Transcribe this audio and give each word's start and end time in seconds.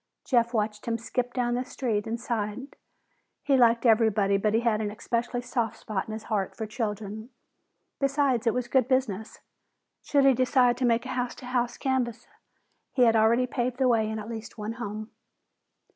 Jeff 0.25 0.51
watched 0.51 0.87
him 0.87 0.97
skip 0.97 1.31
down 1.31 1.53
the 1.53 1.63
street 1.63 2.07
and 2.07 2.19
sighed. 2.19 2.75
He 3.43 3.55
liked 3.55 3.85
everybody, 3.85 4.35
but 4.35 4.55
he 4.55 4.61
had 4.61 4.81
an 4.81 4.89
especially 4.89 5.43
soft 5.43 5.77
spot 5.77 6.07
in 6.07 6.13
his 6.13 6.23
heart 6.23 6.57
for 6.57 6.65
children. 6.65 7.29
Besides, 7.99 8.47
it 8.47 8.53
was 8.55 8.67
good 8.67 8.87
business. 8.87 9.41
Should 10.01 10.25
he 10.25 10.33
decide 10.33 10.75
to 10.77 10.85
make 10.85 11.05
a 11.05 11.09
house 11.09 11.35
to 11.35 11.45
house 11.45 11.77
canvass, 11.77 12.25
he 12.91 13.03
had 13.03 13.15
already 13.15 13.45
paved 13.45 13.77
the 13.77 13.87
way 13.87 14.09
in 14.09 14.17
at 14.17 14.27
least 14.27 14.57
one 14.57 14.73
home. 14.73 15.11